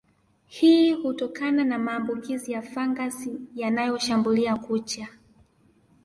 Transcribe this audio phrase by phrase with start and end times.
[0.47, 5.07] Hii hutokana na maambukizi ya fangasi yanayoshambulia kucha